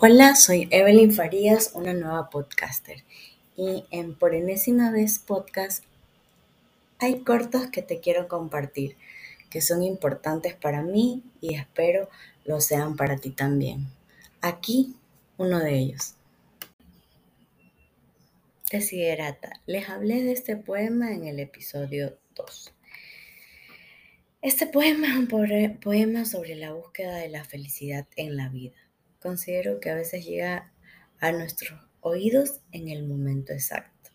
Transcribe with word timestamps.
Hola, 0.00 0.36
soy 0.36 0.68
Evelyn 0.70 1.12
Farías, 1.12 1.72
una 1.74 1.92
nueva 1.92 2.30
podcaster. 2.30 3.02
Y 3.56 3.84
en 3.90 4.14
Por 4.14 4.36
enésima 4.36 4.92
vez 4.92 5.18
podcast 5.18 5.82
hay 7.00 7.24
cortos 7.24 7.66
que 7.66 7.82
te 7.82 7.98
quiero 7.98 8.28
compartir, 8.28 8.96
que 9.50 9.60
son 9.60 9.82
importantes 9.82 10.54
para 10.54 10.82
mí 10.82 11.24
y 11.40 11.56
espero 11.56 12.08
lo 12.44 12.60
sean 12.60 12.94
para 12.94 13.16
ti 13.16 13.30
también. 13.30 13.88
Aquí 14.40 14.94
uno 15.36 15.58
de 15.58 15.76
ellos. 15.76 16.14
Desiderata. 18.70 19.60
Les 19.66 19.88
hablé 19.88 20.22
de 20.22 20.30
este 20.30 20.56
poema 20.56 21.10
en 21.10 21.26
el 21.26 21.40
episodio 21.40 22.16
2. 22.36 22.72
Este 24.42 24.68
poema 24.68 25.08
es 25.08 25.16
un 25.16 25.26
poema 25.80 26.24
sobre 26.24 26.54
la 26.54 26.72
búsqueda 26.72 27.16
de 27.16 27.30
la 27.30 27.42
felicidad 27.42 28.06
en 28.14 28.36
la 28.36 28.48
vida 28.48 28.87
considero 29.20 29.80
que 29.80 29.90
a 29.90 29.94
veces 29.94 30.24
llega 30.24 30.72
a 31.20 31.32
nuestros 31.32 31.80
oídos 32.00 32.60
en 32.72 32.88
el 32.88 33.06
momento 33.06 33.52
exacto 33.52 34.10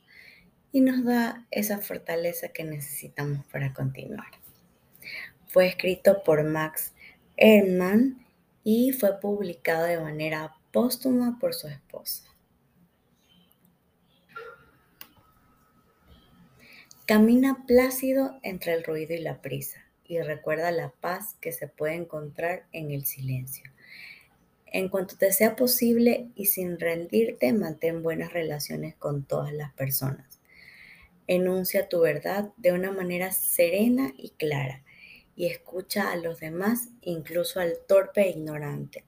y 0.71 0.81
nos 0.81 1.03
da 1.05 1.45
esa 1.51 1.79
fortaleza 1.79 2.49
que 2.49 2.63
necesitamos 2.63 3.45
para 3.47 3.73
continuar. 3.73 4.31
Fue 5.47 5.67
escrito 5.67 6.23
por 6.23 6.43
Max 6.43 6.93
Ehrmann 7.37 8.25
y 8.63 8.91
fue 8.91 9.19
publicado 9.19 9.85
de 9.85 9.99
manera 9.99 10.55
póstuma 10.71 11.37
por 11.39 11.53
su 11.53 11.67
esposa. 11.67 12.23
Camina 17.05 17.65
plácido 17.67 18.39
entre 18.41 18.73
el 18.73 18.83
ruido 18.83 19.13
y 19.13 19.19
la 19.19 19.41
prisa 19.41 19.83
y 20.05 20.19
recuerda 20.21 20.71
la 20.71 20.89
paz 20.89 21.35
que 21.41 21.51
se 21.51 21.67
puede 21.67 21.95
encontrar 21.95 22.65
en 22.71 22.91
el 22.91 23.05
silencio. 23.05 23.72
En 24.73 24.89
cuanto 24.89 25.15
te 25.15 25.31
sea 25.31 25.55
posible 25.55 26.31
y 26.33 26.47
sin 26.47 26.79
rendirte, 26.79 27.53
mantén 27.53 28.01
buenas 28.01 28.33
relaciones 28.33 28.95
con 28.95 29.23
todas 29.23 29.53
las 29.53 29.71
personas. 29.73 30.41
Enuncia 31.27 31.87
tu 31.89 31.99
verdad 31.99 32.51
de 32.57 32.71
una 32.71 32.91
manera 32.91 33.31
serena 33.31 34.11
y 34.17 34.31
clara 34.31 34.83
y 35.35 35.45
escucha 35.45 36.11
a 36.11 36.15
los 36.15 36.39
demás, 36.39 36.89
incluso 37.01 37.59
al 37.59 37.73
torpe 37.87 38.21
e 38.23 38.31
ignorante. 38.31 39.05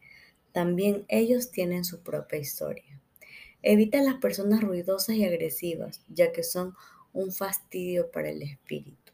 También 0.52 1.04
ellos 1.08 1.50
tienen 1.50 1.84
su 1.84 2.04
propia 2.04 2.38
historia. 2.38 3.02
Evita 3.64 4.04
las 4.04 4.16
personas 4.16 4.62
ruidosas 4.62 5.16
y 5.16 5.26
agresivas, 5.26 6.04
ya 6.10 6.32
que 6.32 6.44
son 6.44 6.76
un 7.12 7.32
fastidio 7.32 8.12
para 8.12 8.30
el 8.30 8.44
espíritu. 8.44 9.14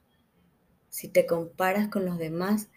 Si 0.89 1.07
te 1.07 1.25
comparas 1.25 1.87
con 1.87 2.03
los 2.03 2.17
demás, 2.17 2.67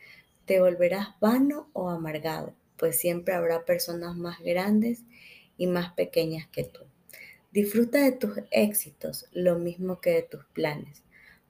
te 0.44 0.60
volverás 0.60 1.18
vano 1.18 1.70
o 1.72 1.90
amargado 1.90 2.54
pues 2.76 2.98
siempre 2.98 3.34
habrá 3.34 3.64
personas 3.64 4.16
más 4.16 4.40
grandes 4.40 5.02
y 5.56 5.66
más 5.66 5.92
pequeñas 5.92 6.48
que 6.48 6.64
tú. 6.64 6.80
Disfruta 7.52 7.98
de 8.02 8.12
tus 8.12 8.38
éxitos 8.50 9.26
lo 9.32 9.58
mismo 9.58 10.00
que 10.00 10.10
de 10.10 10.22
tus 10.22 10.44
planes. 10.46 11.04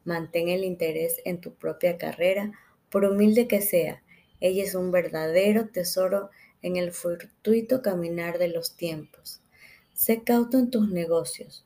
Mantén 0.05 0.51
el 0.51 0.65
interés 0.65 1.23
en 1.25 1.41
tu 1.41 1.55
propia 1.55 1.97
carrera, 1.97 2.53
por 2.91 3.05
humilde 3.05 3.49
que 3.49 3.63
sea. 3.63 4.03
Ella 4.39 4.65
es 4.65 4.75
un 4.75 4.93
verdadero 4.93 5.69
tesoro 5.69 6.31
en 6.61 6.77
el 6.77 6.93
fortuito 6.93 7.81
caminar 7.81 8.39
de 8.39 8.49
los 8.49 8.77
tiempos. 8.77 9.41
Sé 9.95 10.23
cauto 10.23 10.59
en 10.59 10.71
tus 10.71 10.91
negocios, 10.91 11.65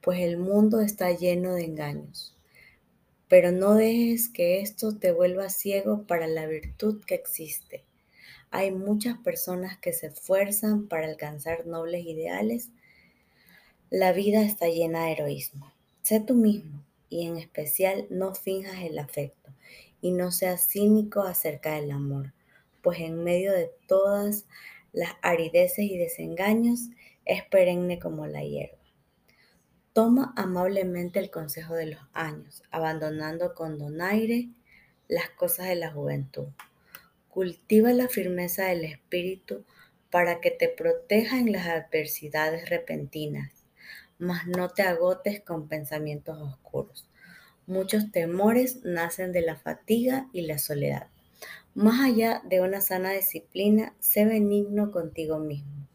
pues 0.00 0.20
el 0.20 0.36
mundo 0.36 0.80
está 0.80 1.12
lleno 1.12 1.54
de 1.54 1.64
engaños. 1.64 2.36
Pero 3.28 3.52
no 3.52 3.74
dejes 3.74 4.28
que 4.28 4.60
esto 4.60 4.96
te 4.96 5.12
vuelva 5.12 5.48
ciego 5.48 6.06
para 6.06 6.26
la 6.26 6.46
virtud 6.46 7.04
que 7.04 7.14
existe. 7.14 7.84
Hay 8.50 8.70
muchas 8.70 9.18
personas 9.18 9.78
que 9.78 9.92
se 9.92 10.08
esfuerzan 10.08 10.88
para 10.88 11.06
alcanzar 11.06 11.66
nobles 11.66 12.06
ideales. 12.06 12.70
La 13.90 14.12
vida 14.12 14.42
está 14.42 14.68
llena 14.68 15.04
de 15.04 15.12
heroísmo. 15.12 15.72
Sé 16.02 16.20
tú 16.20 16.34
mismo 16.34 16.84
y 17.08 17.26
en 17.26 17.36
especial 17.36 18.06
no 18.10 18.34
finjas 18.34 18.82
el 18.82 18.98
afecto 18.98 19.52
y 20.00 20.12
no 20.12 20.30
seas 20.30 20.68
cínico 20.68 21.22
acerca 21.22 21.74
del 21.74 21.90
amor, 21.90 22.32
pues 22.82 23.00
en 23.00 23.24
medio 23.24 23.52
de 23.52 23.70
todas 23.86 24.46
las 24.92 25.12
arideces 25.22 25.84
y 25.84 25.98
desengaños 25.98 26.88
es 27.24 27.44
perenne 27.44 27.98
como 27.98 28.26
la 28.26 28.42
hierba. 28.42 28.78
Toma 29.92 30.32
amablemente 30.36 31.18
el 31.18 31.30
consejo 31.30 31.74
de 31.74 31.86
los 31.86 32.00
años, 32.12 32.62
abandonando 32.70 33.54
con 33.54 33.78
donaire 33.78 34.48
las 35.08 35.30
cosas 35.30 35.66
de 35.68 35.76
la 35.76 35.90
juventud. 35.90 36.48
Cultiva 37.36 37.92
la 37.92 38.08
firmeza 38.08 38.64
del 38.64 38.86
espíritu 38.86 39.66
para 40.10 40.40
que 40.40 40.50
te 40.50 40.70
proteja 40.70 41.38
en 41.38 41.52
las 41.52 41.66
adversidades 41.66 42.70
repentinas, 42.70 43.66
mas 44.18 44.46
no 44.46 44.70
te 44.70 44.80
agotes 44.80 45.42
con 45.42 45.68
pensamientos 45.68 46.40
oscuros. 46.40 47.10
Muchos 47.66 48.10
temores 48.10 48.82
nacen 48.84 49.32
de 49.32 49.42
la 49.42 49.54
fatiga 49.54 50.30
y 50.32 50.46
la 50.46 50.56
soledad. 50.56 51.08
Más 51.74 52.00
allá 52.00 52.40
de 52.46 52.62
una 52.62 52.80
sana 52.80 53.12
disciplina, 53.12 53.94
sé 54.00 54.24
benigno 54.24 54.90
contigo 54.90 55.38
mismo. 55.38 55.86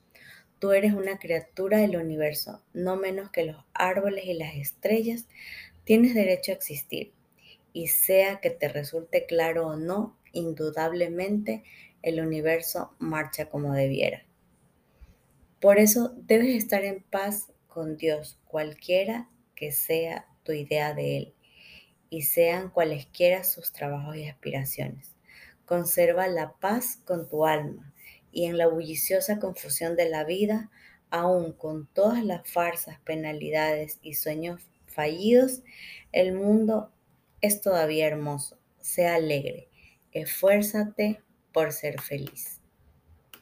Tú 0.59 0.73
eres 0.73 0.93
una 0.93 1.17
criatura 1.17 1.79
del 1.79 1.97
universo, 1.97 2.61
no 2.71 2.97
menos 2.97 3.31
que 3.31 3.45
los 3.45 3.65
árboles 3.73 4.25
y 4.25 4.35
las 4.35 4.53
estrellas. 4.53 5.25
Tienes 5.85 6.13
derecho 6.13 6.51
a 6.51 6.55
existir. 6.55 7.13
Y 7.73 7.87
sea 7.87 8.41
que 8.41 8.51
te 8.51 8.67
resulte 8.67 9.25
claro 9.25 9.65
o 9.65 9.75
no, 9.75 10.20
indudablemente 10.33 11.63
el 12.01 12.19
universo 12.19 12.95
marcha 12.99 13.49
como 13.49 13.73
debiera. 13.73 14.25
Por 15.59 15.77
eso 15.77 16.13
debes 16.17 16.55
estar 16.55 16.83
en 16.83 17.03
paz 17.03 17.51
con 17.67 17.97
Dios, 17.97 18.39
cualquiera 18.45 19.29
que 19.55 19.71
sea 19.71 20.27
tu 20.43 20.51
idea 20.51 20.93
de 20.93 21.17
Él, 21.17 21.33
y 22.09 22.23
sean 22.23 22.69
cualesquiera 22.69 23.43
sus 23.43 23.71
trabajos 23.71 24.15
y 24.17 24.27
aspiraciones. 24.27 25.15
Conserva 25.65 26.27
la 26.27 26.53
paz 26.53 26.99
con 27.05 27.29
tu 27.29 27.45
alma, 27.45 27.93
y 28.31 28.45
en 28.45 28.57
la 28.57 28.67
bulliciosa 28.67 29.39
confusión 29.39 29.95
de 29.95 30.09
la 30.09 30.23
vida, 30.23 30.71
aun 31.09 31.53
con 31.53 31.87
todas 31.87 32.23
las 32.23 32.49
farsas, 32.49 32.99
penalidades 33.01 33.99
y 34.01 34.15
sueños 34.15 34.61
fallidos, 34.87 35.61
el 36.11 36.33
mundo 36.33 36.91
es 37.41 37.61
todavía 37.61 38.07
hermoso. 38.07 38.57
Sea 38.79 39.15
alegre 39.15 39.70
Esfuérzate 40.11 41.21
por 41.53 41.71
ser 41.71 42.01
feliz. 42.01 42.60